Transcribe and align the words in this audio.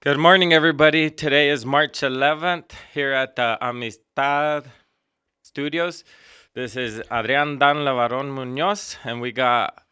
Good 0.00 0.16
morning, 0.16 0.52
everybody. 0.52 1.10
Today 1.10 1.50
is 1.50 1.66
March 1.66 2.02
11th 2.02 2.70
here 2.94 3.12
at 3.12 3.34
the 3.34 3.58
Amistad 3.60 4.70
Studios. 5.42 6.04
This 6.54 6.76
is 6.76 7.02
Adrian 7.10 7.58
Dan 7.58 7.78
LeBaron 7.78 8.32
Munoz, 8.32 8.96
and 9.02 9.20
we 9.20 9.32
got 9.32 9.82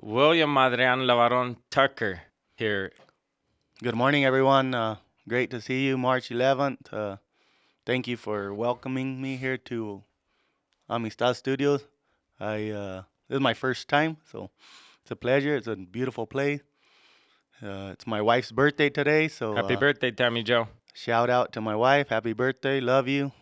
William 0.00 0.58
Adrian 0.58 1.06
LeBaron 1.06 1.58
Tucker 1.70 2.22
here. 2.56 2.90
Good 3.80 3.94
morning, 3.94 4.24
everyone. 4.24 4.74
Uh, 4.74 4.96
great 5.28 5.50
to 5.50 5.60
see 5.60 5.86
you, 5.86 5.96
March 5.98 6.30
11th. 6.30 6.92
Uh, 6.92 7.16
thank 7.86 8.08
you 8.08 8.16
for 8.16 8.52
welcoming 8.52 9.22
me 9.22 9.36
here 9.36 9.56
to 9.56 10.02
Amistad 10.90 11.36
Studios. 11.36 11.84
I 12.40 12.70
uh, 12.70 13.02
this 13.28 13.36
is 13.36 13.40
my 13.40 13.54
first 13.54 13.88
time, 13.88 14.16
so 14.32 14.50
it's 15.02 15.12
a 15.12 15.16
pleasure. 15.16 15.54
It's 15.54 15.68
a 15.68 15.76
beautiful 15.76 16.26
place. 16.26 16.60
Uh, 17.62 17.90
it's 17.92 18.06
my 18.06 18.20
wife's 18.20 18.52
birthday 18.52 18.90
today, 18.90 19.28
so 19.28 19.54
Happy 19.54 19.74
uh, 19.74 19.80
birthday, 19.80 20.10
Tammy 20.10 20.42
Joe. 20.42 20.68
shout 20.92 21.30
out 21.30 21.52
to 21.52 21.60
my 21.60 21.76
wife. 21.76 22.08
Happy 22.08 22.32
birthday, 22.32 22.80
love 22.80 23.08
you. 23.08 23.32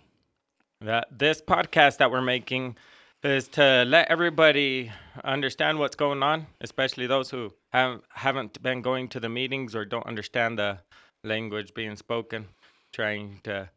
That 0.81 1.07
this 1.11 1.41
podcast 1.41 1.99
that 1.99 2.11
we're 2.11 2.21
making 2.23 2.77
is 3.23 3.49
to 3.49 3.85
let 3.87 4.09
everybody 4.09 4.91
understand 5.25 5.79
what's 5.79 5.97
going 5.97 6.23
on, 6.23 6.47
especially 6.61 7.07
those 7.07 7.31
who 7.31 7.53
have 7.73 8.01
haven't 8.11 8.63
been 8.63 8.83
going 8.83 9.09
to 9.09 9.21
the 9.21 9.29
meetings 9.29 9.75
or 9.75 9.85
don't 9.85 10.07
understand 10.07 10.59
the 10.59 10.79
language 11.25 11.73
being 11.75 11.97
spoken. 11.97 12.49
Trying 12.93 13.41
to 13.45 13.71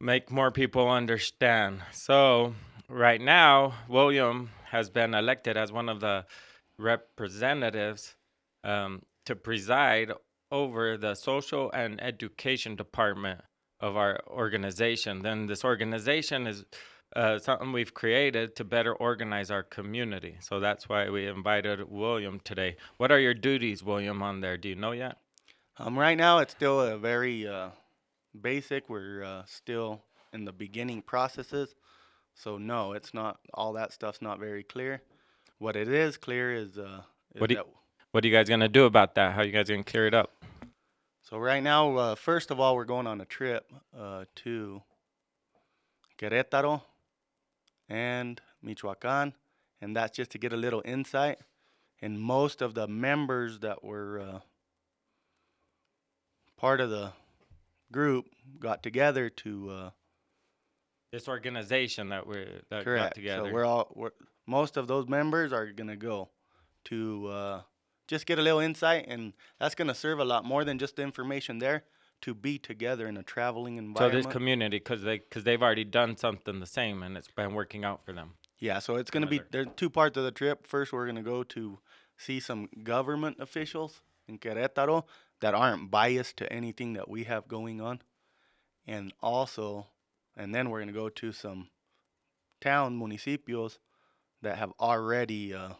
make 0.00 0.30
more 0.30 0.50
people 0.52 0.88
understand. 0.88 1.80
So 1.92 2.54
right 2.88 3.20
now, 3.20 3.74
William 3.88 4.50
has 4.70 4.90
been 4.90 5.14
elected 5.14 5.56
as 5.56 5.72
one 5.72 5.88
of 5.88 6.00
the 6.00 6.26
representatives 6.78 8.14
um, 8.62 9.02
to 9.26 9.36
preside 9.36 10.12
over 10.50 10.96
the 10.96 11.14
social 11.14 11.70
and 11.72 12.02
education 12.02 12.76
department 12.76 13.40
of 13.80 13.96
our 13.96 14.20
organization. 14.28 15.22
Then 15.22 15.46
this 15.46 15.64
organization 15.64 16.46
is 16.46 16.64
uh, 17.14 17.38
something 17.38 17.72
we've 17.72 17.94
created 17.94 18.56
to 18.56 18.64
better 18.64 18.94
organize 18.94 19.50
our 19.50 19.62
community. 19.62 20.36
So 20.40 20.60
that's 20.60 20.88
why 20.88 21.08
we 21.10 21.26
invited 21.26 21.90
William 21.90 22.40
today. 22.40 22.76
What 22.96 23.12
are 23.12 23.18
your 23.18 23.34
duties, 23.34 23.82
William, 23.82 24.22
on 24.22 24.40
there? 24.40 24.56
Do 24.56 24.68
you 24.68 24.76
know 24.76 24.92
yet? 24.92 25.18
Um, 25.78 25.98
right 25.98 26.16
now, 26.16 26.38
it's 26.38 26.52
still 26.52 26.80
a 26.80 26.96
very 26.96 27.46
uh, 27.46 27.68
basic. 28.40 28.88
We're 28.88 29.22
uh, 29.24 29.42
still 29.46 30.02
in 30.32 30.44
the 30.44 30.52
beginning 30.52 31.02
processes, 31.02 31.74
so 32.34 32.58
no, 32.58 32.92
it's 32.92 33.12
not. 33.12 33.38
All 33.54 33.72
that 33.74 33.92
stuff's 33.92 34.22
not 34.22 34.38
very 34.38 34.62
clear. 34.62 35.02
What 35.58 35.76
it 35.76 35.88
is 35.88 36.16
clear 36.16 36.54
is, 36.54 36.78
uh, 36.78 37.02
is 37.34 37.40
What 37.40 37.48
do 37.48 37.54
you- 37.54 37.62
that 37.62 37.66
What 38.16 38.24
are 38.24 38.28
you 38.28 38.34
guys 38.34 38.48
gonna 38.48 38.66
do 38.66 38.86
about 38.86 39.14
that? 39.16 39.34
How 39.34 39.42
are 39.42 39.44
you 39.44 39.52
guys 39.52 39.68
gonna 39.68 39.84
clear 39.84 40.06
it 40.06 40.14
up? 40.14 40.42
So 41.20 41.36
right 41.36 41.62
now, 41.62 41.94
uh, 41.96 42.14
first 42.14 42.50
of 42.50 42.58
all, 42.58 42.74
we're 42.74 42.86
going 42.86 43.06
on 43.06 43.20
a 43.20 43.26
trip 43.26 43.70
uh, 43.94 44.24
to 44.36 44.82
Querétaro 46.16 46.80
and 47.90 48.40
Michoacán, 48.64 49.34
and 49.82 49.94
that's 49.94 50.16
just 50.16 50.30
to 50.30 50.38
get 50.38 50.54
a 50.54 50.56
little 50.56 50.80
insight. 50.86 51.40
And 52.00 52.18
most 52.18 52.62
of 52.62 52.72
the 52.72 52.88
members 52.88 53.58
that 53.58 53.84
were 53.84 54.18
uh, 54.18 54.40
part 56.56 56.80
of 56.80 56.88
the 56.88 57.12
group 57.92 58.30
got 58.58 58.82
together 58.82 59.28
to 59.28 59.70
uh, 59.70 59.90
This 61.12 61.28
organization 61.28 62.08
that 62.08 62.26
we're 62.26 62.62
that 62.70 62.86
got 62.86 63.14
together. 63.14 63.50
So 63.50 63.52
we're 63.52 63.66
all 63.66 63.92
we're, 63.94 64.12
most 64.46 64.78
of 64.78 64.86
those 64.86 65.06
members 65.06 65.52
are 65.52 65.70
gonna 65.70 65.96
go 65.96 66.30
to 66.84 67.26
uh, 67.26 67.60
just 68.06 68.26
get 68.26 68.38
a 68.38 68.42
little 68.42 68.60
insight, 68.60 69.06
and 69.08 69.32
that's 69.58 69.74
gonna 69.74 69.94
serve 69.94 70.18
a 70.18 70.24
lot 70.24 70.44
more 70.44 70.64
than 70.64 70.78
just 70.78 70.96
the 70.96 71.02
information 71.02 71.58
there. 71.58 71.84
To 72.22 72.32
be 72.32 72.58
together 72.58 73.06
in 73.06 73.18
a 73.18 73.22
traveling 73.22 73.76
environment. 73.76 74.24
so 74.24 74.28
this 74.28 74.32
community, 74.32 74.78
because 74.78 75.02
they 75.02 75.18
because 75.18 75.44
they've 75.44 75.62
already 75.62 75.84
done 75.84 76.16
something 76.16 76.60
the 76.60 76.66
same 76.66 77.02
and 77.02 77.14
it's 77.14 77.28
been 77.30 77.52
working 77.52 77.84
out 77.84 78.02
for 78.06 78.14
them. 78.14 78.36
Yeah, 78.58 78.78
so 78.78 78.96
it's 78.96 79.10
gonna 79.10 79.26
be 79.26 79.36
Another- 79.36 79.48
there's 79.52 79.66
two 79.76 79.90
parts 79.90 80.16
of 80.16 80.24
the 80.24 80.30
trip. 80.30 80.66
First, 80.66 80.94
we're 80.94 81.04
gonna 81.06 81.22
go 81.22 81.42
to 81.42 81.78
see 82.16 82.40
some 82.40 82.70
government 82.82 83.36
officials 83.38 84.00
in 84.26 84.38
Querétaro 84.38 85.04
that 85.40 85.54
aren't 85.54 85.90
biased 85.90 86.38
to 86.38 86.50
anything 86.50 86.94
that 86.94 87.06
we 87.06 87.24
have 87.24 87.48
going 87.48 87.82
on, 87.82 88.00
and 88.86 89.12
also, 89.20 89.88
and 90.34 90.54
then 90.54 90.70
we're 90.70 90.80
gonna 90.80 90.92
go 90.92 91.10
to 91.10 91.32
some 91.32 91.68
town 92.62 92.98
municipios 92.98 93.78
that 94.40 94.56
have 94.56 94.72
already 94.80 95.52
uh, 95.52 95.74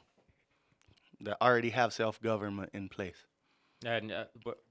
that 1.20 1.36
already 1.42 1.70
have 1.70 1.92
self 1.92 2.20
government 2.20 2.70
in 2.74 2.88
place. 2.88 3.26
And 3.84 4.12
uh, 4.12 4.24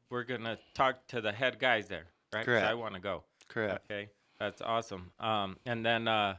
we're 0.09 0.23
gonna 0.23 0.57
talk 0.73 1.06
to 1.07 1.22
the 1.22 1.31
head 1.31 1.59
guys 1.59 1.88
there, 1.88 2.06
right? 2.33 2.45
'Cause 2.45 2.63
I 2.63 2.73
want 2.73 2.94
to 2.95 3.00
go. 3.00 3.23
Correct. 3.47 3.85
Okay, 3.91 4.09
that's 4.39 4.61
awesome. 4.61 5.11
Um, 5.19 5.57
and 5.66 5.85
then 5.85 6.07
uh, 6.07 6.38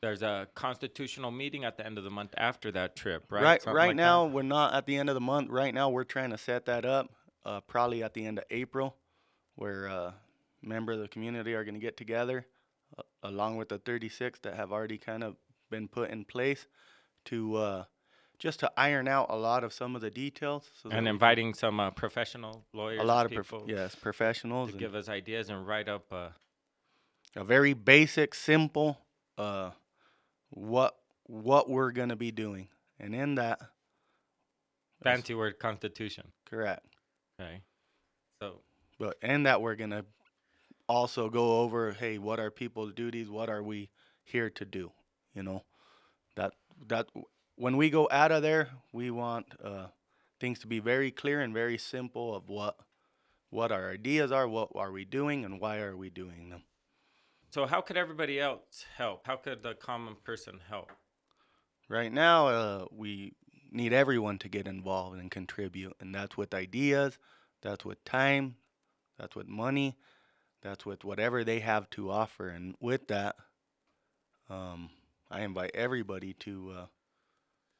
there's 0.00 0.22
a 0.22 0.48
constitutional 0.54 1.30
meeting 1.30 1.64
at 1.64 1.76
the 1.76 1.84
end 1.86 1.98
of 1.98 2.04
the 2.04 2.10
month 2.10 2.34
after 2.36 2.70
that 2.72 2.96
trip, 2.96 3.24
right? 3.30 3.42
Right, 3.42 3.62
Something 3.62 3.76
right 3.76 3.86
like 3.88 3.96
that? 3.96 4.02
now 4.02 4.26
we're 4.26 4.42
not 4.42 4.74
at 4.74 4.86
the 4.86 4.96
end 4.96 5.08
of 5.08 5.14
the 5.14 5.20
month. 5.20 5.50
Right 5.50 5.74
now 5.74 5.88
we're 5.90 6.04
trying 6.04 6.30
to 6.30 6.38
set 6.38 6.64
that 6.66 6.84
up. 6.84 7.12
Uh, 7.44 7.60
probably 7.60 8.02
at 8.02 8.12
the 8.12 8.26
end 8.26 8.38
of 8.38 8.44
April, 8.50 8.96
where 9.54 9.88
uh, 9.88 10.12
members 10.62 10.96
of 10.96 11.02
the 11.02 11.08
community 11.08 11.54
are 11.54 11.62
going 11.64 11.74
to 11.74 11.80
get 11.80 11.96
together, 11.96 12.44
uh, 12.98 13.02
along 13.22 13.56
with 13.56 13.68
the 13.68 13.78
36 13.78 14.40
that 14.40 14.54
have 14.56 14.72
already 14.72 14.98
kind 14.98 15.22
of 15.22 15.36
been 15.70 15.86
put 15.86 16.10
in 16.10 16.24
place, 16.24 16.66
to 17.26 17.54
uh, 17.56 17.84
just 18.38 18.60
to 18.60 18.70
iron 18.76 19.08
out 19.08 19.26
a 19.30 19.36
lot 19.36 19.64
of 19.64 19.72
some 19.72 19.94
of 19.94 20.02
the 20.02 20.10
details. 20.10 20.70
So 20.82 20.90
and 20.90 21.08
inviting 21.08 21.54
some 21.54 21.80
uh, 21.80 21.90
professional 21.90 22.64
lawyers, 22.72 23.00
a 23.00 23.04
lot 23.04 23.26
of 23.26 23.32
prof- 23.32 23.64
yes 23.66 23.94
professionals 23.94 24.72
to 24.72 24.76
give 24.76 24.94
us 24.94 25.08
ideas 25.08 25.50
and 25.50 25.66
write 25.66 25.88
up. 25.88 26.12
Uh, 26.12 26.28
a 27.34 27.44
very 27.44 27.74
basic, 27.74 28.34
simple 28.34 28.98
uh, 29.36 29.70
what 30.50 30.96
what 31.24 31.68
we're 31.68 31.92
going 31.92 32.08
to 32.08 32.16
be 32.16 32.30
doing, 32.30 32.68
and 32.98 33.14
in 33.14 33.34
that, 33.34 33.60
fancy 35.02 35.34
word 35.34 35.58
constitution. 35.58 36.32
correct. 36.48 36.86
Okay, 37.38 37.60
so 38.40 38.60
but 38.98 39.16
in 39.22 39.42
that 39.44 39.60
we're 39.60 39.74
gonna 39.74 40.04
also 40.88 41.28
go 41.28 41.60
over 41.60 41.92
hey 41.92 42.16
what 42.16 42.38
are 42.38 42.50
people's 42.50 42.92
duties 42.92 43.28
what 43.28 43.48
are 43.48 43.62
we 43.62 43.90
here 44.22 44.48
to 44.48 44.64
do 44.64 44.92
you 45.34 45.42
know 45.42 45.64
that 46.36 46.52
that 46.86 47.08
when 47.56 47.76
we 47.76 47.90
go 47.90 48.08
out 48.10 48.32
of 48.32 48.42
there 48.42 48.70
we 48.92 49.10
want 49.10 49.46
uh, 49.62 49.86
things 50.40 50.58
to 50.58 50.66
be 50.66 50.78
very 50.78 51.10
clear 51.10 51.40
and 51.40 51.52
very 51.52 51.78
simple 51.78 52.34
of 52.34 52.48
what 52.48 52.76
what 53.50 53.72
our 53.72 53.90
ideas 53.90 54.30
are 54.32 54.48
what 54.48 54.70
are 54.74 54.92
we 54.92 55.04
doing 55.04 55.44
and 55.44 55.60
why 55.60 55.78
are 55.78 55.96
we 55.96 56.10
doing 56.10 56.50
them 56.50 56.62
so 57.48 57.64
how 57.64 57.80
could 57.80 57.96
everybody 57.96 58.38
else 58.38 58.84
help? 58.96 59.24
How 59.24 59.36
could 59.36 59.62
the 59.62 59.74
common 59.74 60.16
person 60.24 60.60
help? 60.68 60.90
right 61.88 62.12
now 62.12 62.48
uh, 62.48 62.84
we 62.90 63.32
need 63.70 63.92
everyone 63.92 64.38
to 64.38 64.48
get 64.48 64.66
involved 64.66 65.18
and 65.18 65.30
contribute 65.30 65.94
and 66.00 66.14
that's 66.14 66.36
with 66.36 66.54
ideas 66.54 67.18
that's 67.62 67.84
with 67.84 68.02
time 68.04 68.56
that's 69.18 69.36
with 69.36 69.48
money 69.48 69.96
that's 70.62 70.86
with 70.86 71.04
whatever 71.04 71.44
they 71.44 71.60
have 71.60 71.88
to 71.90 72.10
offer 72.10 72.48
and 72.48 72.74
with 72.80 73.08
that 73.08 73.36
um, 74.48 74.90
i 75.30 75.42
invite 75.42 75.70
everybody 75.74 76.32
to 76.32 76.72
uh, 76.76 76.86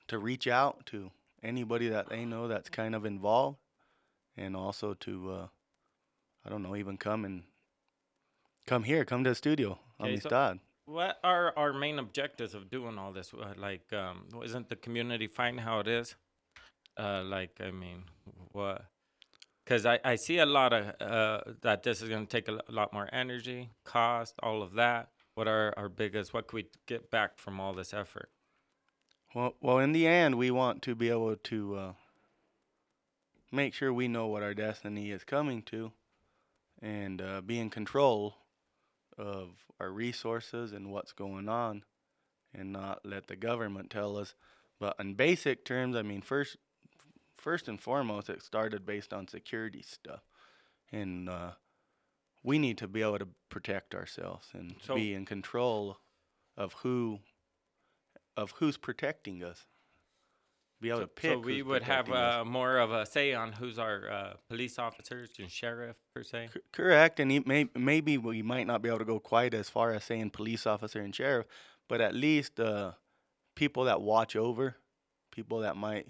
to 0.08 0.18
reach 0.18 0.46
out 0.46 0.86
to 0.86 1.10
anybody 1.42 1.88
that 1.88 2.08
they 2.08 2.24
know 2.24 2.48
that's 2.48 2.68
kind 2.68 2.94
of 2.94 3.04
involved 3.04 3.58
and 4.36 4.56
also 4.56 4.94
to 4.94 5.30
uh, 5.32 5.46
i 6.44 6.48
don't 6.50 6.62
know 6.62 6.74
even 6.76 6.96
come 6.96 7.24
and 7.24 7.42
come 8.66 8.82
here 8.84 9.04
come 9.04 9.22
to 9.24 9.30
the 9.30 9.34
studio 9.34 9.78
Okay, 10.00 10.12
so- 10.20 10.28
What 10.84 11.18
are 11.24 11.52
our 11.56 11.72
main 11.72 11.98
objectives 11.98 12.54
of 12.54 12.70
doing 12.70 12.96
all 12.98 13.10
this? 13.12 13.32
Like, 13.56 13.90
um, 13.92 14.26
isn't 14.44 14.68
the 14.68 14.76
community 14.76 15.26
fine 15.26 15.58
how 15.58 15.80
it 15.80 15.88
is? 15.88 16.14
Uh, 16.96 17.22
like, 17.24 17.58
I 17.60 17.70
mean, 17.72 18.04
what? 18.52 18.84
Because 19.64 19.84
I, 19.86 19.98
I 20.04 20.14
see 20.16 20.38
a 20.38 20.46
lot 20.46 20.72
of 20.72 20.94
uh, 21.00 21.40
that 21.62 21.82
this 21.82 22.02
is 22.02 22.08
going 22.08 22.26
to 22.26 22.30
take 22.30 22.46
a 22.48 22.60
lot 22.68 22.92
more 22.92 23.08
energy, 23.12 23.70
cost, 23.84 24.34
all 24.42 24.62
of 24.62 24.74
that. 24.74 25.08
What 25.34 25.48
are 25.48 25.74
our 25.76 25.88
biggest? 25.88 26.32
What 26.32 26.46
could 26.46 26.56
we 26.56 26.66
get 26.86 27.10
back 27.10 27.36
from 27.38 27.58
all 27.58 27.72
this 27.74 27.92
effort? 27.92 28.28
Well, 29.36 29.54
well, 29.60 29.78
in 29.80 29.92
the 29.92 30.06
end, 30.06 30.36
we 30.36 30.50
want 30.50 30.80
to 30.84 30.94
be 30.94 31.10
able 31.10 31.36
to 31.36 31.76
uh, 31.76 31.92
make 33.52 33.74
sure 33.74 33.92
we 33.92 34.08
know 34.08 34.28
what 34.28 34.42
our 34.42 34.54
destiny 34.54 35.10
is 35.10 35.24
coming 35.24 35.60
to, 35.64 35.92
and 36.80 37.20
uh, 37.20 37.42
be 37.42 37.58
in 37.58 37.68
control 37.68 38.36
of 39.18 39.50
our 39.78 39.90
resources 39.90 40.72
and 40.72 40.90
what's 40.90 41.12
going 41.12 41.50
on, 41.50 41.82
and 42.54 42.72
not 42.72 43.04
let 43.04 43.26
the 43.26 43.36
government 43.36 43.90
tell 43.90 44.16
us. 44.16 44.34
But 44.80 44.96
in 44.98 45.12
basic 45.12 45.66
terms, 45.66 45.96
I 45.96 46.00
mean, 46.00 46.22
first, 46.22 46.56
first 47.36 47.68
and 47.68 47.78
foremost, 47.78 48.30
it 48.30 48.42
started 48.42 48.86
based 48.86 49.12
on 49.12 49.28
security 49.28 49.82
stuff, 49.82 50.22
and 50.90 51.28
uh, 51.28 51.50
we 52.42 52.58
need 52.58 52.78
to 52.78 52.88
be 52.88 53.02
able 53.02 53.18
to 53.18 53.28
protect 53.50 53.94
ourselves 53.94 54.46
and 54.54 54.76
So- 54.80 54.94
be 54.94 55.12
in 55.12 55.26
control 55.26 55.98
of 56.56 56.72
who 56.72 57.20
of 58.36 58.52
who's 58.58 58.76
protecting 58.76 59.42
us. 59.42 59.66
be 60.80 60.88
able 60.90 60.98
So, 61.00 61.04
to 61.04 61.08
pick. 61.08 61.30
so 61.32 61.38
we 61.38 61.62
would 61.62 61.82
have 61.82 62.10
uh, 62.12 62.44
more 62.44 62.78
of 62.78 62.92
a 62.92 63.06
say 63.06 63.32
on 63.34 63.52
who's 63.52 63.78
our 63.78 64.10
uh, 64.10 64.32
police 64.48 64.78
officers 64.78 65.30
and 65.38 65.50
sheriff 65.50 65.96
per 66.14 66.22
se. 66.22 66.50
C- 66.52 66.60
correct, 66.72 67.18
and 67.20 67.46
may, 67.46 67.68
maybe 67.74 68.18
we 68.18 68.42
might 68.42 68.66
not 68.66 68.82
be 68.82 68.88
able 68.88 68.98
to 68.98 69.04
go 69.06 69.18
quite 69.18 69.54
as 69.54 69.70
far 69.70 69.92
as 69.92 70.04
saying 70.04 70.30
police 70.30 70.66
officer 70.66 71.00
and 71.00 71.14
sheriff, 71.14 71.46
but 71.88 72.00
at 72.00 72.14
least 72.14 72.60
uh, 72.60 72.92
people 73.54 73.84
that 73.84 74.00
watch 74.02 74.36
over, 74.36 74.76
people 75.32 75.60
that 75.60 75.76
might. 75.76 76.08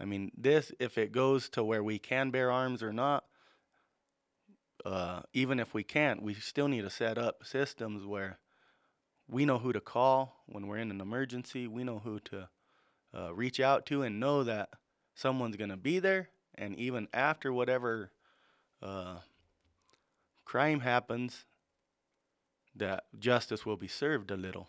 I 0.00 0.04
mean, 0.04 0.32
this 0.36 0.72
if 0.80 0.98
it 0.98 1.12
goes 1.12 1.48
to 1.50 1.62
where 1.62 1.84
we 1.84 1.98
can 2.00 2.30
bear 2.30 2.50
arms 2.50 2.82
or 2.82 2.92
not. 2.92 3.24
Uh, 4.84 5.20
even 5.32 5.60
if 5.60 5.74
we 5.74 5.84
can't, 5.84 6.20
we 6.22 6.34
still 6.34 6.66
need 6.66 6.80
to 6.82 6.90
set 6.90 7.16
up 7.16 7.44
systems 7.46 8.04
where 8.04 8.38
we 9.28 9.44
know 9.44 9.58
who 9.58 9.72
to 9.72 9.80
call 9.80 10.42
when 10.46 10.66
we're 10.66 10.78
in 10.78 10.90
an 10.90 11.00
emergency. 11.00 11.66
We 11.66 11.84
know 11.84 12.00
who 12.00 12.20
to 12.20 12.48
uh, 13.14 13.34
reach 13.34 13.60
out 13.60 13.86
to, 13.86 14.02
and 14.02 14.20
know 14.20 14.44
that 14.44 14.70
someone's 15.14 15.56
gonna 15.56 15.76
be 15.76 15.98
there. 15.98 16.28
And 16.54 16.76
even 16.76 17.08
after 17.14 17.52
whatever 17.52 18.10
uh, 18.82 19.16
crime 20.44 20.80
happens, 20.80 21.46
that 22.74 23.04
justice 23.18 23.64
will 23.64 23.76
be 23.76 23.88
served 23.88 24.30
a 24.30 24.36
little. 24.36 24.68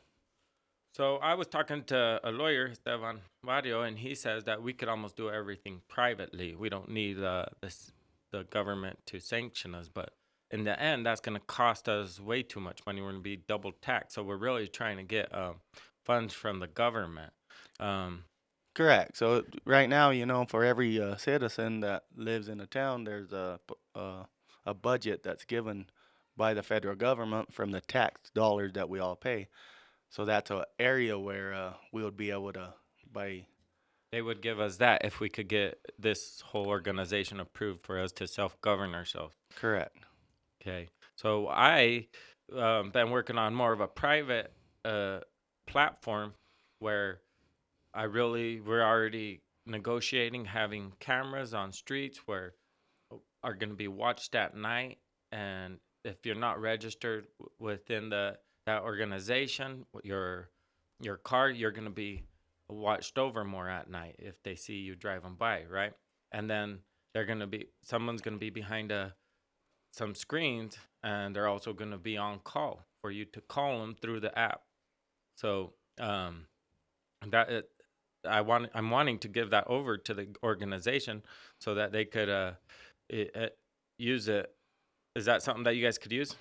So 0.94 1.17
I 1.17 1.33
was 1.33 1.47
talking 1.47 1.83
to 1.85 2.19
a 2.23 2.31
lawyer, 2.31 2.67
Esteban 2.67 3.21
Barrio, 3.44 3.81
and 3.81 3.97
he 3.97 4.13
says 4.13 4.44
that 4.44 4.61
we 4.61 4.73
could 4.73 4.88
almost 4.88 5.15
do 5.17 5.29
everything 5.29 5.81
privately. 5.88 6.56
We 6.56 6.69
don't 6.69 6.89
need 6.89 7.21
uh, 7.21 7.45
this, 7.61 7.91
the 8.31 8.44
government 8.44 8.99
to 9.07 9.19
sanction 9.19 9.73
us, 9.73 9.89
but 9.89 10.13
in 10.53 10.63
the 10.63 10.79
end, 10.79 11.03
that's 11.03 11.19
going 11.19 11.33
to 11.38 11.44
cost 11.47 11.89
us 11.89 12.19
way 12.19 12.44
too 12.44 12.59
much 12.59 12.85
money. 12.85 13.01
We're 13.01 13.09
going 13.09 13.21
to 13.21 13.23
be 13.23 13.38
double 13.38 13.71
taxed. 13.71 14.13
So 14.13 14.21
we're 14.21 14.38
really 14.38 14.67
trying 14.67 14.97
to 14.97 15.03
get 15.03 15.33
um, 15.33 15.55
funds 16.03 16.31
from 16.31 16.59
the 16.59 16.67
government. 16.67 17.33
Um, 17.79 18.25
Correct. 18.75 19.17
So 19.17 19.44
right 19.65 19.89
now, 19.89 20.11
you 20.11 20.27
know, 20.27 20.45
for 20.45 20.63
every 20.63 21.01
uh, 21.01 21.15
citizen 21.15 21.79
that 21.79 22.03
lives 22.15 22.50
in 22.50 22.59
a 22.59 22.67
town, 22.67 23.03
there's 23.03 23.31
a 23.33 23.59
p- 23.67 23.73
uh, 23.95 24.23
a 24.65 24.73
budget 24.75 25.23
that's 25.23 25.44
given 25.44 25.88
by 26.38 26.53
the 26.53 26.63
federal 26.63 26.95
government 26.95 27.51
from 27.51 27.71
the 27.71 27.81
tax 27.81 28.29
dollars 28.31 28.73
that 28.73 28.89
we 28.89 28.99
all 28.99 29.15
pay. 29.15 29.47
So 30.09 30.23
that's 30.23 30.51
an 30.51 30.63
area 30.77 31.17
where 31.17 31.53
uh, 31.53 31.73
we 31.91 32.03
would 32.03 32.17
be 32.17 32.29
able 32.29 32.53
to 32.53 32.73
by 33.11 33.47
they 34.11 34.21
would 34.21 34.41
give 34.41 34.59
us 34.59 34.77
that 34.77 35.03
if 35.03 35.19
we 35.19 35.29
could 35.29 35.47
get 35.47 35.79
this 35.97 36.41
whole 36.41 36.67
organization 36.67 37.39
approved 37.39 37.83
for 37.83 37.99
us 37.99 38.11
to 38.13 38.27
self 38.27 38.59
govern 38.61 38.94
ourselves. 38.94 39.35
correct. 39.56 39.97
Okay. 40.65 40.88
So 41.15 41.48
I 41.50 42.07
um, 42.57 42.92
been 42.92 43.12
working 43.12 43.38
on 43.38 43.54
more 43.54 43.74
of 43.74 43.81
a 43.81 43.88
private 43.88 44.54
uh, 44.86 45.19
platform 45.68 46.33
where 46.80 47.21
I 47.94 48.04
really 48.04 48.60
we're 48.60 48.83
already 48.83 49.42
negotiating 49.65 50.45
having 50.45 50.94
cameras 51.00 51.54
on 51.54 51.71
streets 51.71 52.19
where 52.25 52.54
are 53.44 53.54
going 53.54 53.69
to 53.69 53.75
be 53.75 53.88
watched 53.88 54.36
at 54.36 54.56
night 54.56 54.98
and 55.31 55.77
if 56.04 56.18
you're 56.25 56.36
not 56.36 56.60
registered 56.60 57.27
w- 57.39 57.51
within 57.59 58.09
the 58.09 58.36
that 58.66 58.81
organization 58.81 59.86
your 60.04 60.50
your 61.00 61.16
car 61.18 61.50
you're 61.50 61.71
going 61.71 61.86
to 61.86 61.92
be 61.92 62.24
watched 62.69 63.18
over 63.18 63.44
more 63.45 63.69
at 63.69 63.89
night 63.89 64.16
if 64.19 64.42
they 64.44 64.56
see 64.56 64.75
you 64.75 64.95
driving 64.95 65.36
by 65.36 65.63
right 65.69 65.94
and 66.33 66.50
then 66.50 66.80
they're 67.13 67.25
going 67.25 67.39
to 67.39 67.48
be 67.48 67.68
someone's 67.83 68.21
going 68.21 68.36
to 68.36 68.39
be 68.39 68.50
behind 68.50 68.92
a 68.92 69.13
some 69.94 70.16
screens 70.16 70.78
and 71.04 71.36
they're 71.36 71.48
also 71.48 71.74
going 71.74 71.92
to 71.92 71.98
be 71.98 72.18
on 72.18 72.40
call 72.44 72.81
for 73.01 73.12
you 73.12 73.25
to 73.25 73.42
call 73.42 73.80
them 73.80 73.95
through 74.01 74.19
the 74.19 74.38
app. 74.38 74.62
So 75.36 75.74
um 76.00 76.48
that 77.30 77.50
it, 77.50 77.69
i 78.25 78.42
want 78.42 78.69
i'm 78.74 78.90
wanting 78.90 79.19
to 79.19 79.28
give 79.28 79.51
that 79.51 79.66
over 79.68 79.98
to 79.98 80.13
the 80.13 80.28
organization 80.44 81.22
so 81.60 81.75
that 81.75 81.92
they 81.92 82.04
could 82.04 82.30
uh 82.30 82.54
it, 83.10 83.31
it, 83.36 83.57
use 83.98 84.28
it. 84.28 84.54
Is 85.16 85.25
that 85.25 85.44
something 85.44 85.63
that 85.63 85.75
you 85.75 85.84
guys 85.84 85.98
could 85.98 86.12
use? 86.12 86.36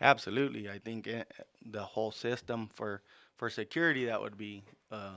Absolutely. 0.00 0.68
I 0.70 0.78
think 0.78 1.08
eh, 1.08 1.24
the 1.64 1.82
whole 1.82 2.12
system 2.12 2.68
for 2.72 3.02
for 3.36 3.50
security 3.50 4.06
that 4.06 4.20
would 4.20 4.38
be 4.38 4.64
uh, 4.90 5.16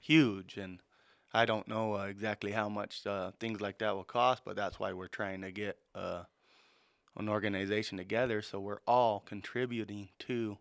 huge, 0.00 0.56
and 0.56 0.80
I 1.32 1.44
don't 1.44 1.68
know 1.68 1.96
uh, 1.96 2.04
exactly 2.04 2.52
how 2.52 2.68
much 2.68 3.06
uh, 3.06 3.32
things 3.38 3.60
like 3.60 3.78
that 3.78 3.94
will 3.94 4.04
cost, 4.04 4.42
but 4.44 4.56
that's 4.56 4.78
why 4.78 4.92
we're 4.92 5.08
trying 5.08 5.42
to 5.42 5.50
get 5.50 5.78
uh, 5.94 6.24
an 7.16 7.28
organization 7.28 7.98
together 7.98 8.42
so 8.42 8.60
we're 8.60 8.80
all 8.86 9.20
contributing 9.20 10.08
to 10.18 10.58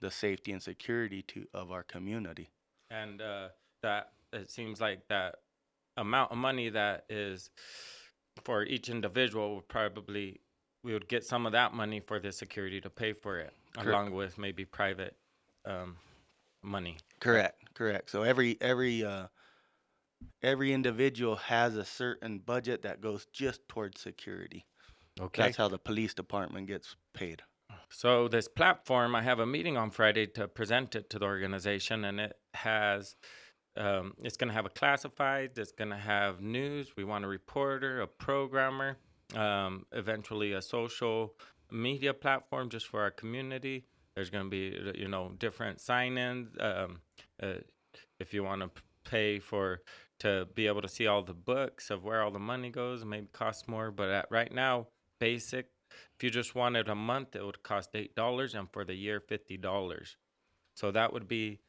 the 0.00 0.10
safety 0.10 0.52
and 0.52 0.62
security 0.62 1.22
to 1.22 1.46
of 1.52 1.72
our 1.72 1.82
community. 1.82 2.48
and 2.90 3.20
uh, 3.20 3.48
that 3.82 4.12
it 4.32 4.50
seems 4.50 4.80
like 4.80 5.06
that 5.08 5.36
amount 5.96 6.30
of 6.30 6.38
money 6.38 6.68
that 6.68 7.04
is 7.08 7.50
for 8.44 8.62
each 8.62 8.88
individual 8.88 9.56
would 9.56 9.68
probably 9.68 10.40
we 10.84 10.92
would 10.92 11.08
get 11.08 11.24
some 11.24 11.44
of 11.44 11.52
that 11.52 11.74
money 11.74 11.98
for 12.00 12.20
the 12.20 12.30
security 12.30 12.80
to 12.80 12.88
pay 12.88 13.12
for 13.12 13.38
it 13.38 13.52
Correct. 13.74 13.88
along 13.88 14.12
with 14.12 14.38
maybe 14.38 14.64
private 14.64 15.16
um, 15.64 15.96
money 16.62 16.96
Correct, 17.20 17.74
correct. 17.74 18.10
So 18.10 18.22
every 18.22 18.56
every 18.60 19.04
uh, 19.04 19.26
every 20.42 20.72
individual 20.72 21.36
has 21.36 21.76
a 21.76 21.84
certain 21.84 22.38
budget 22.38 22.82
that 22.82 23.00
goes 23.00 23.26
just 23.32 23.66
towards 23.68 24.00
security. 24.00 24.64
Okay 25.20 25.42
That's 25.42 25.56
how 25.56 25.68
the 25.68 25.78
police 25.78 26.14
department 26.14 26.66
gets 26.66 26.96
paid. 27.12 27.42
So 27.90 28.28
this 28.28 28.48
platform, 28.48 29.14
I 29.14 29.22
have 29.22 29.38
a 29.38 29.46
meeting 29.46 29.76
on 29.76 29.90
Friday 29.90 30.26
to 30.28 30.46
present 30.46 30.94
it 30.94 31.08
to 31.10 31.18
the 31.18 31.24
organization, 31.24 32.04
and 32.04 32.20
it 32.20 32.36
has, 32.54 33.16
um, 33.76 34.14
it's 34.22 34.36
going 34.36 34.48
to 34.48 34.54
have 34.54 34.66
a 34.66 34.70
classified, 34.70 35.52
it's 35.56 35.72
going 35.72 35.90
to 35.90 35.96
have 35.96 36.40
news. 36.40 36.96
We 36.96 37.04
want 37.04 37.24
a 37.24 37.28
reporter, 37.28 38.00
a 38.02 38.06
programmer, 38.06 38.98
um, 39.34 39.86
eventually 39.92 40.52
a 40.52 40.60
social 40.60 41.34
media 41.70 42.12
platform 42.12 42.68
just 42.68 42.86
for 42.86 43.00
our 43.00 43.10
community. 43.10 43.86
There's 44.14 44.30
going 44.30 44.44
to 44.44 44.50
be, 44.50 44.92
you 44.98 45.08
know, 45.08 45.32
different 45.38 45.80
sign-ins. 45.80 46.48
Um, 46.60 47.00
uh, 47.42 47.60
if 48.20 48.34
you 48.34 48.44
want 48.44 48.62
to 48.62 48.82
pay 49.08 49.38
for 49.38 49.80
to 50.20 50.46
be 50.54 50.66
able 50.66 50.82
to 50.82 50.88
see 50.88 51.06
all 51.06 51.22
the 51.22 51.32
books 51.32 51.90
of 51.90 52.04
where 52.04 52.22
all 52.22 52.30
the 52.30 52.38
money 52.38 52.70
goes, 52.70 53.02
it 53.02 53.06
maybe 53.06 53.28
costs 53.32 53.68
more. 53.68 53.90
But 53.90 54.10
at, 54.10 54.26
right 54.30 54.52
now, 54.52 54.88
basic 55.18 55.68
if 56.18 56.24
you 56.24 56.30
just 56.30 56.54
wanted 56.54 56.88
a 56.88 56.94
month, 56.94 57.36
it 57.36 57.44
would 57.44 57.62
cost 57.62 57.90
eight 57.94 58.14
dollars, 58.14 58.54
and 58.54 58.70
for 58.72 58.84
the 58.84 58.94
year, 58.94 59.20
fifty 59.20 59.56
dollars. 59.56 60.16
So 60.76 60.90
that 60.90 61.12
would 61.12 61.28
be 61.28 61.60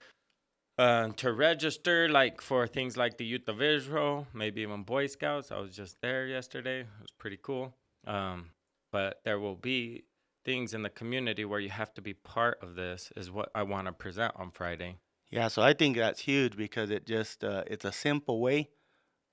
uh, 0.78 1.10
to 1.18 1.34
register, 1.34 2.10
like 2.10 2.42
for 2.42 2.68
things 2.68 2.98
like 2.98 3.18
the 3.18 3.26
Youth 3.26 3.48
of 3.48 3.62
Israel, 3.62 4.28
maybe 4.34 4.62
even 4.62 4.84
Boy 4.84 5.08
Scouts. 5.08 5.52
I 5.52 5.60
was 5.60 5.76
just 5.76 5.98
there 6.02 6.28
yesterday; 6.28 6.82
it 6.82 7.02
was 7.02 7.12
pretty 7.18 7.40
cool. 7.42 7.76
Um, 8.08 8.52
but 8.92 9.22
there 9.24 9.40
will 9.40 9.56
be 9.56 10.06
things 10.46 10.74
in 10.74 10.82
the 10.82 10.90
community 10.90 11.46
where 11.46 11.60
you 11.60 11.70
have 11.70 11.94
to 11.94 12.02
be 12.02 12.14
part 12.14 12.58
of 12.62 12.76
this. 12.76 13.12
Is 13.16 13.32
what 13.32 13.50
I 13.54 13.64
want 13.64 13.88
to 13.88 13.94
present 13.94 14.34
on 14.36 14.52
Friday. 14.52 14.98
Yeah, 15.30 15.48
so 15.48 15.62
I 15.62 15.74
think 15.74 15.96
that's 15.96 16.22
huge 16.22 16.58
because 16.58 16.90
it 16.90 17.06
just 17.06 17.44
uh, 17.44 17.64
it's 17.68 17.86
a 17.86 17.92
simple 17.92 18.40
way 18.42 18.70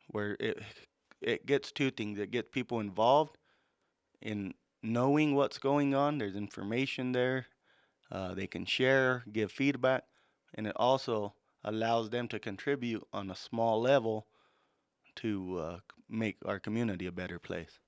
where 0.08 0.36
it 0.38 0.62
it 1.22 1.46
gets 1.46 1.72
two 1.72 1.90
things. 1.90 2.18
It 2.18 2.30
gets 2.30 2.50
people 2.50 2.80
involved 2.80 3.38
in 4.20 4.54
knowing 4.82 5.34
what's 5.34 5.58
going 5.58 5.94
on. 5.94 6.18
There's 6.18 6.36
information 6.36 7.12
there. 7.12 7.46
Uh, 8.10 8.34
they 8.34 8.46
can 8.46 8.64
share, 8.64 9.24
give 9.32 9.50
feedback, 9.50 10.04
and 10.54 10.66
it 10.66 10.74
also 10.76 11.34
allows 11.64 12.10
them 12.10 12.28
to 12.28 12.38
contribute 12.38 13.04
on 13.12 13.30
a 13.30 13.36
small 13.36 13.80
level 13.80 14.26
to 15.16 15.58
uh, 15.58 15.78
make 16.08 16.36
our 16.44 16.60
community 16.60 17.06
a 17.06 17.12
better 17.12 17.38
place. 17.38 17.80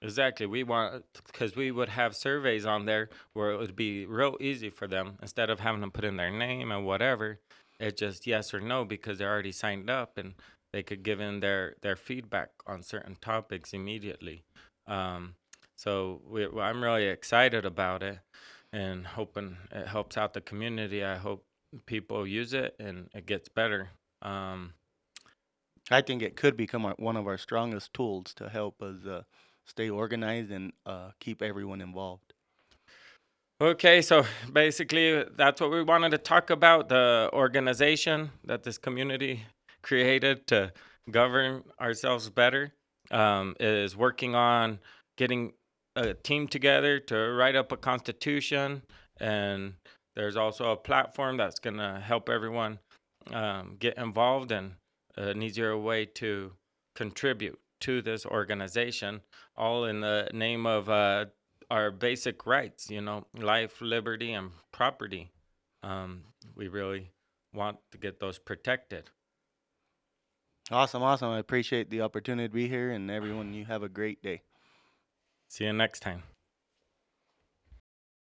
Exactly. 0.00 0.46
We 0.46 0.64
want 0.64 1.04
because 1.26 1.56
we 1.56 1.70
would 1.70 1.88
have 1.88 2.14
surveys 2.14 2.66
on 2.66 2.84
there 2.84 3.08
where 3.32 3.52
it 3.52 3.58
would 3.58 3.74
be 3.74 4.04
real 4.04 4.36
easy 4.38 4.68
for 4.68 4.86
them 4.86 5.16
instead 5.22 5.48
of 5.48 5.60
having 5.60 5.80
to 5.80 5.90
put 5.90 6.04
in 6.04 6.16
their 6.16 6.30
name 6.30 6.70
and 6.70 6.84
whatever. 6.84 7.40
It's 7.80 8.00
just 8.00 8.26
yes 8.26 8.52
or 8.52 8.60
no 8.60 8.84
because 8.84 9.18
they're 9.18 9.32
already 9.32 9.52
signed 9.52 9.88
up 9.88 10.18
and 10.18 10.34
they 10.72 10.82
could 10.82 11.02
give 11.02 11.20
in 11.20 11.40
their 11.40 11.76
their 11.80 11.96
feedback 11.96 12.50
on 12.66 12.82
certain 12.82 13.16
topics 13.20 13.72
immediately. 13.72 14.44
Um, 14.86 15.36
so 15.76 16.20
we, 16.28 16.46
I'm 16.46 16.82
really 16.82 17.06
excited 17.06 17.64
about 17.64 18.02
it 18.02 18.18
and 18.72 19.06
hoping 19.06 19.56
it 19.70 19.86
helps 19.86 20.16
out 20.16 20.34
the 20.34 20.40
community. 20.40 21.04
I 21.04 21.16
hope 21.16 21.44
people 21.86 22.26
use 22.26 22.52
it 22.52 22.74
and 22.78 23.08
it 23.14 23.26
gets 23.26 23.48
better. 23.48 23.90
Um, 24.22 24.74
I 25.90 26.00
think 26.00 26.22
it 26.22 26.36
could 26.36 26.56
become 26.56 26.84
our, 26.86 26.94
one 26.98 27.16
of 27.16 27.26
our 27.26 27.38
strongest 27.38 27.92
tools 27.92 28.32
to 28.34 28.48
help 28.48 28.82
us 28.82 29.04
uh, 29.06 29.22
stay 29.66 29.90
organized 29.90 30.50
and 30.50 30.72
uh, 30.86 31.10
keep 31.20 31.42
everyone 31.42 31.80
involved. 31.80 32.32
Okay, 33.60 34.02
so 34.02 34.24
basically, 34.52 35.24
that's 35.36 35.60
what 35.60 35.70
we 35.70 35.82
wanted 35.82 36.10
to 36.10 36.18
talk 36.18 36.50
about 36.50 36.88
the 36.88 37.30
organization 37.32 38.30
that 38.44 38.64
this 38.64 38.78
community 38.78 39.44
created 39.82 40.46
to 40.48 40.72
govern 41.10 41.62
ourselves 41.80 42.28
better 42.30 42.72
um, 43.10 43.54
is 43.60 43.96
working 43.96 44.34
on 44.34 44.80
getting 45.16 45.52
a 45.96 46.14
team 46.14 46.48
together 46.48 46.98
to 46.98 47.16
write 47.32 47.56
up 47.56 47.72
a 47.72 47.76
constitution. 47.76 48.82
And 49.18 49.74
there's 50.16 50.36
also 50.36 50.72
a 50.72 50.76
platform 50.76 51.36
that's 51.36 51.58
going 51.58 51.76
to 51.76 52.02
help 52.04 52.28
everyone 52.28 52.78
um, 53.32 53.76
get 53.78 53.96
involved 53.96 54.52
and 54.52 54.72
an 55.16 55.42
easier 55.42 55.76
way 55.76 56.04
to 56.04 56.52
contribute 56.94 57.58
to 57.80 58.02
this 58.02 58.24
organization, 58.24 59.20
all 59.56 59.84
in 59.84 60.00
the 60.00 60.28
name 60.32 60.66
of 60.66 60.88
uh, 60.88 61.26
our 61.70 61.90
basic 61.90 62.46
rights, 62.46 62.90
you 62.90 63.00
know, 63.00 63.26
life, 63.34 63.80
liberty, 63.80 64.32
and 64.32 64.52
property. 64.72 65.30
Um, 65.82 66.24
we 66.54 66.68
really 66.68 67.10
want 67.52 67.78
to 67.92 67.98
get 67.98 68.20
those 68.20 68.38
protected. 68.38 69.10
Awesome, 70.70 71.02
awesome. 71.02 71.28
I 71.28 71.38
appreciate 71.38 71.90
the 71.90 72.00
opportunity 72.00 72.48
to 72.48 72.54
be 72.54 72.68
here, 72.68 72.90
and 72.90 73.10
everyone, 73.10 73.52
you 73.52 73.66
have 73.66 73.82
a 73.82 73.88
great 73.88 74.22
day. 74.22 74.42
See 75.54 75.66
you 75.66 75.72
next 75.72 76.00
time. 76.00 76.24